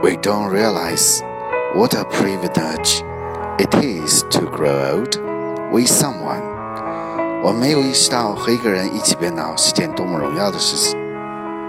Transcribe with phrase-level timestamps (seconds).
[0.00, 1.22] We don't realize
[1.74, 3.02] what a privilege
[3.58, 5.16] it is to grow old
[5.72, 6.40] with someone.
[7.42, 10.97] 我没有意识到和一个人一起变老是件多么荣耀的事情。